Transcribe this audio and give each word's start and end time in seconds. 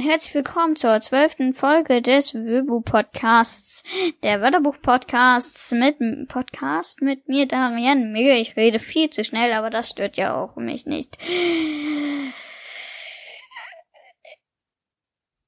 herzlich 0.00 0.34
willkommen 0.34 0.76
zur 0.76 1.00
zwölften 1.00 1.52
Folge 1.52 2.02
des 2.02 2.34
Wöbu 2.34 2.80
Podcasts, 2.80 3.84
der 4.22 4.40
Wörterbuch 4.40 4.80
Podcasts 4.80 5.72
mit 5.72 5.98
Podcast 6.28 7.02
mit 7.02 7.28
mir 7.28 7.46
Darian 7.46 8.10
Migge. 8.10 8.36
Ich 8.36 8.56
rede 8.56 8.78
viel 8.78 9.10
zu 9.10 9.24
schnell, 9.24 9.52
aber 9.52 9.70
das 9.70 9.90
stört 9.90 10.16
ja 10.16 10.34
auch 10.34 10.56
mich 10.56 10.86
nicht. 10.86 11.18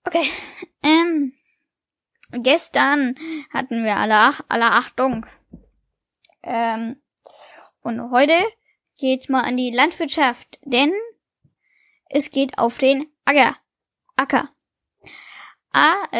Okay, 0.05 0.31
ähm, 0.83 1.33
gestern 2.31 3.15
hatten 3.53 3.85
wir 3.85 3.97
alle, 3.97 4.35
alle 4.49 4.73
Achtung. 4.73 5.27
Ähm, 6.43 7.03
und 7.81 8.11
heute 8.11 8.39
geht's 8.99 9.29
mal 9.29 9.43
an 9.43 9.57
die 9.57 9.71
Landwirtschaft, 9.71 10.59
denn 10.65 10.93
es 12.09 12.31
geht 12.31 12.59
auf 12.59 12.79
den 12.79 13.07
Acker. 13.25 13.57
Acker. 14.17 14.51
A-C-K-I-R, 15.73 16.15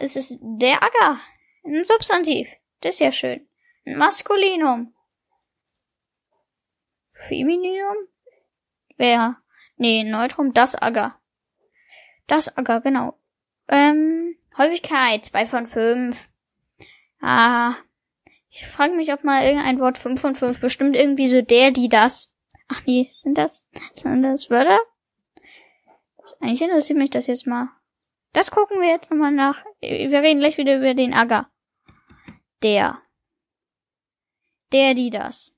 es 0.00 0.16
ist 0.16 0.38
der 0.40 0.82
Acker. 0.82 1.20
Ein 1.64 1.84
Substantiv. 1.84 2.48
Das 2.80 2.94
ist 2.94 3.00
ja 3.00 3.10
schön. 3.12 3.46
Ein 3.84 3.98
Maskulinum. 3.98 4.94
Femininum? 7.10 7.96
Wer? 8.96 9.36
Nee, 9.76 10.04
Neutrum, 10.04 10.54
das 10.54 10.76
Acker. 10.76 11.20
Das 12.28 12.56
Acker, 12.56 12.80
genau. 12.80 13.18
Ähm, 13.68 14.36
Häufigkeit, 14.56 15.24
zwei 15.24 15.46
von 15.46 15.66
fünf. 15.66 16.28
Ah, 17.20 17.74
ich 18.50 18.66
frage 18.66 18.94
mich, 18.94 19.12
ob 19.12 19.24
mal 19.24 19.44
irgendein 19.44 19.80
Wort 19.80 19.98
fünf 19.98 20.20
von 20.20 20.34
fünf 20.34 20.60
bestimmt 20.60 20.96
irgendwie 20.96 21.28
so 21.28 21.42
der, 21.42 21.72
die, 21.72 21.88
das. 21.88 22.32
Ach 22.68 22.82
nee, 22.86 23.10
sind 23.14 23.36
das, 23.36 23.64
sind 23.94 24.22
das 24.22 24.48
Wörter? 24.50 24.78
Eigentlich 26.40 26.62
interessiert 26.62 26.98
mich 26.98 27.10
das 27.10 27.26
jetzt 27.26 27.46
mal. 27.46 27.68
Das 28.32 28.50
gucken 28.50 28.80
wir 28.80 28.88
jetzt 28.88 29.10
nochmal 29.10 29.32
nach. 29.32 29.64
Wir 29.80 30.20
reden 30.20 30.40
gleich 30.40 30.58
wieder 30.58 30.76
über 30.76 30.94
den 30.94 31.14
Acker. 31.14 31.50
Der. 32.62 33.00
Der, 34.72 34.94
die, 34.94 35.10
das. 35.10 35.54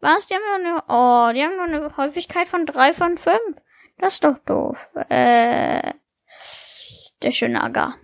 Was? 0.00 0.26
Die 0.26 0.34
haben 0.34 0.62
nur 0.62 0.72
eine, 0.72 0.82
oh, 0.88 1.32
die 1.34 1.42
haben 1.42 1.56
nur 1.56 1.64
eine 1.64 1.96
Häufigkeit 1.96 2.48
von 2.48 2.66
drei 2.66 2.92
von 2.92 3.18
fünf. 3.18 3.56
Das 3.98 4.14
ist 4.14 4.24
doch 4.24 4.38
doof. 4.46 4.88
Äh, 5.08 5.94
der 7.22 7.30
schöne 7.32 7.62
Acker. 7.62 7.96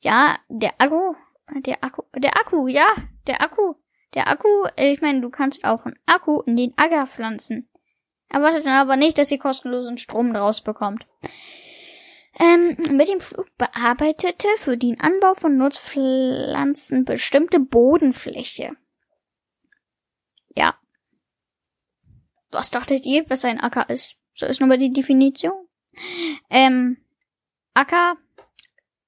Ja, 0.00 0.38
der 0.48 0.72
Akku, 0.78 1.14
der 1.56 1.84
Akku, 1.84 2.02
der 2.14 2.36
Akku, 2.36 2.68
ja, 2.68 2.86
der 3.26 3.42
Akku, 3.42 3.74
der 4.14 4.28
Akku, 4.28 4.48
ich 4.76 5.02
meine, 5.02 5.20
du 5.20 5.28
kannst 5.28 5.64
auch 5.64 5.84
einen 5.84 5.98
Akku 6.06 6.40
in 6.46 6.56
den 6.56 6.72
Acker 6.78 7.06
pflanzen. 7.06 7.69
Erwartet 8.30 8.64
dann 8.64 8.74
aber 8.74 8.96
nicht, 8.96 9.18
dass 9.18 9.30
ihr 9.30 9.38
kostenlosen 9.38 9.98
Strom 9.98 10.32
draus 10.32 10.60
bekommt. 10.60 11.06
Ähm, 12.38 12.76
mit 12.92 13.08
dem 13.08 13.20
Flug 13.20 13.46
bearbeitete 13.58 14.46
für 14.56 14.76
den 14.76 15.00
Anbau 15.00 15.34
von 15.34 15.58
Nutzpflanzen 15.58 17.04
bestimmte 17.04 17.58
Bodenfläche. 17.58 18.76
Ja. 20.54 20.78
Was 22.52 22.70
dachtet 22.70 23.04
ihr, 23.04 23.28
was 23.28 23.44
ein 23.44 23.60
Acker 23.60 23.90
ist? 23.90 24.14
So 24.34 24.46
ist 24.46 24.60
nur 24.60 24.68
mal 24.68 24.78
die 24.78 24.92
Definition. 24.92 25.68
Ähm, 26.48 26.98
Acker 27.74 28.16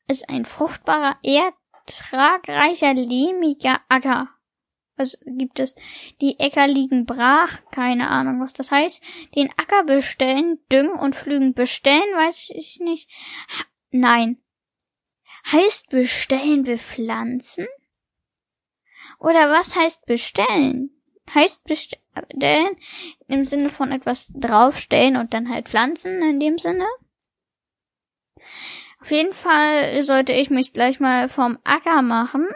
ist 0.08 0.28
ein 0.28 0.44
fruchtbarer, 0.44 1.16
ertragreicher, 1.22 2.92
lehmiger 2.92 3.80
Acker 3.88 4.28
was 4.96 5.18
gibt 5.24 5.58
es? 5.58 5.74
Die 6.20 6.38
Äcker 6.38 6.66
liegen 6.66 7.06
brach, 7.06 7.60
keine 7.70 8.08
Ahnung, 8.08 8.40
was 8.40 8.52
das 8.52 8.70
heißt. 8.70 9.02
Den 9.34 9.50
Acker 9.56 9.84
bestellen, 9.84 10.58
düngen 10.70 10.98
und 10.98 11.14
pflügen. 11.14 11.54
Bestellen, 11.54 12.14
weiß 12.14 12.50
ich 12.54 12.78
nicht. 12.80 13.10
Nein. 13.90 14.42
Heißt 15.50 15.88
bestellen 15.90 16.64
bepflanzen? 16.64 17.66
Oder 19.18 19.50
was 19.50 19.74
heißt 19.74 20.06
bestellen? 20.06 20.90
Heißt 21.34 21.64
bestellen 21.64 22.76
im 23.28 23.46
Sinne 23.46 23.70
von 23.70 23.92
etwas 23.92 24.32
draufstellen 24.34 25.16
und 25.16 25.32
dann 25.32 25.48
halt 25.48 25.68
pflanzen 25.68 26.22
in 26.22 26.38
dem 26.38 26.58
Sinne? 26.58 26.86
Auf 29.00 29.10
jeden 29.10 29.32
Fall 29.32 30.02
sollte 30.02 30.32
ich 30.32 30.50
mich 30.50 30.72
gleich 30.72 31.00
mal 31.00 31.28
vom 31.28 31.58
Acker 31.64 32.02
machen 32.02 32.46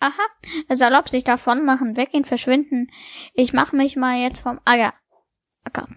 Aha, 0.00 0.22
salopp 0.70 1.08
sich 1.10 1.24
davon 1.24 1.64
machen, 1.64 1.96
weggehen, 1.96 2.24
verschwinden. 2.24 2.90
Ich 3.34 3.52
mach 3.52 3.72
mich 3.72 3.96
mal 3.96 4.16
jetzt 4.16 4.40
vom 4.40 4.58
Acker. 4.64 4.94
Acker. 5.62 5.88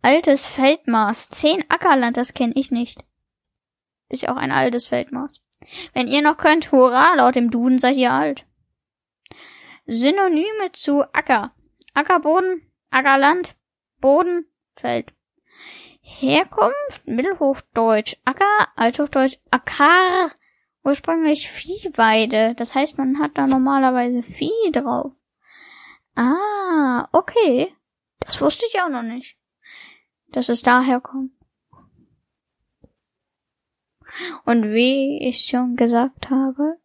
Altes 0.00 0.46
Feldmaß. 0.46 1.28
Zehn 1.30 1.64
Ackerland, 1.68 2.16
das 2.16 2.34
kenne 2.34 2.54
ich 2.56 2.70
nicht. 2.70 3.04
Ist 4.08 4.22
ja 4.22 4.32
auch 4.32 4.36
ein 4.36 4.52
altes 4.52 4.86
Feldmaß. 4.86 5.42
Wenn 5.92 6.06
ihr 6.06 6.22
noch 6.22 6.36
könnt, 6.36 6.70
hurra, 6.70 7.14
laut 7.16 7.34
dem 7.34 7.50
Duden 7.50 7.78
seid 7.78 7.96
ihr 7.96 8.12
alt. 8.12 8.46
Synonyme 9.86 10.72
zu 10.72 11.02
Acker. 11.12 11.54
Ackerboden, 11.94 12.72
Ackerland, 12.90 13.56
Boden, 14.00 14.46
Feld. 14.76 15.12
Herkunft, 16.00 17.06
Mittelhochdeutsch, 17.06 18.16
Acker, 18.24 18.68
Althochdeutsch, 18.76 19.38
Acker, 19.50 20.30
ursprünglich 20.84 21.50
Viehweide. 21.50 22.54
Das 22.56 22.74
heißt, 22.74 22.98
man 22.98 23.18
hat 23.18 23.32
da 23.34 23.46
normalerweise 23.46 24.22
Vieh 24.22 24.70
drauf. 24.72 25.12
Ah, 26.14 27.08
okay. 27.12 27.74
Das 28.20 28.40
wusste 28.40 28.66
ich 28.68 28.80
auch 28.80 28.88
noch 28.88 29.02
nicht. 29.02 29.36
Dass 30.28 30.48
es 30.48 30.62
daher 30.62 31.00
kommt. 31.00 31.32
Und 34.44 34.72
wie 34.72 35.26
ich 35.26 35.46
schon 35.46 35.76
gesagt 35.76 36.30
habe. 36.30 36.78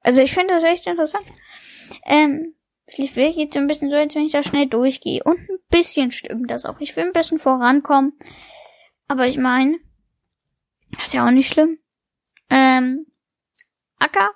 Also 0.00 0.22
ich 0.22 0.32
finde 0.32 0.54
das 0.54 0.64
echt 0.64 0.86
interessant. 0.86 1.26
Ähm, 2.04 2.54
vielleicht 2.86 3.16
will 3.16 3.28
ich 3.28 3.36
jetzt 3.36 3.54
so 3.54 3.60
ein 3.60 3.66
bisschen 3.66 3.90
so, 3.90 3.96
als 3.96 4.14
wenn 4.14 4.24
ich 4.24 4.32
da 4.32 4.42
schnell 4.42 4.66
durchgehe. 4.66 5.22
Und 5.24 5.38
ein 5.38 5.58
bisschen 5.70 6.10
stimmt 6.10 6.50
das 6.50 6.64
auch. 6.64 6.80
Ich 6.80 6.96
will 6.96 7.04
ein 7.04 7.12
bisschen 7.12 7.38
vorankommen. 7.38 8.12
Aber 9.08 9.26
ich 9.26 9.38
meine, 9.38 9.78
das 10.92 11.08
ist 11.08 11.14
ja 11.14 11.26
auch 11.26 11.30
nicht 11.30 11.48
schlimm. 11.48 11.78
Ähm, 12.50 13.06
Acker. 13.98 14.30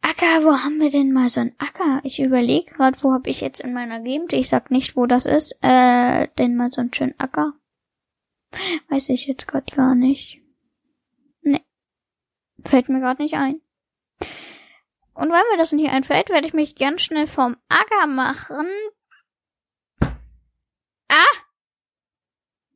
Acker, 0.00 0.44
wo 0.44 0.52
haben 0.52 0.80
wir 0.80 0.90
denn 0.90 1.12
mal 1.12 1.28
so 1.28 1.40
ein 1.40 1.54
Acker? 1.58 2.00
Ich 2.04 2.20
überlege 2.20 2.72
gerade, 2.72 3.02
wo 3.02 3.12
habe 3.12 3.28
ich 3.28 3.40
jetzt 3.40 3.60
in 3.60 3.72
meiner 3.72 4.00
Gegend, 4.00 4.32
ich 4.32 4.48
sag 4.48 4.70
nicht, 4.70 4.96
wo 4.96 5.06
das 5.06 5.26
ist, 5.26 5.58
äh, 5.60 6.28
denn 6.38 6.56
mal 6.56 6.70
so 6.70 6.80
einen 6.80 6.94
schönen 6.94 7.18
Acker. 7.18 7.54
Weiß 8.88 9.08
ich 9.10 9.26
jetzt 9.26 9.46
gerade 9.46 9.74
gar 9.74 9.94
nicht. 9.94 10.40
Nee. 11.42 11.64
Fällt 12.64 12.88
mir 12.88 13.00
gerade 13.00 13.22
nicht 13.22 13.34
ein. 13.34 13.60
Und 15.14 15.30
weil 15.30 15.42
mir 15.50 15.58
das 15.58 15.72
nicht 15.72 15.90
einfällt, 15.90 16.30
werde 16.30 16.46
ich 16.46 16.54
mich 16.54 16.76
ganz 16.76 17.02
schnell 17.02 17.26
vom 17.26 17.56
Acker 17.68 18.06
machen. 18.06 18.66
Ah! 21.08 21.36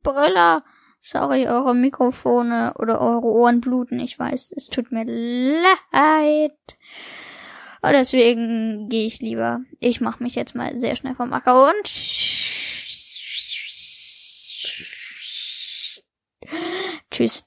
Brüller. 0.03 0.65
Sorry, 1.05 1.49
eure 1.49 1.75
Mikrofone 1.75 2.75
oder 2.79 3.01
eure 3.01 3.27
Ohren 3.27 3.61
bluten. 3.61 3.99
Ich 3.99 4.17
weiß, 4.17 4.53
es 4.55 4.69
tut 4.69 4.93
mir 4.93 5.05
leid. 5.05 6.53
Und 7.83 7.93
deswegen 7.93 8.89
gehe 8.89 9.07
ich 9.07 9.21
lieber. 9.21 9.63
Ich 9.81 10.01
mache 10.01 10.23
mich 10.23 10.37
jetzt 10.37 10.55
mal 10.55 10.79
sehr 10.79 10.95
schnell 10.95 11.17
vom 11.17 11.33
Acker 11.33 11.71
und 11.71 11.83
tschüss. 17.11 17.43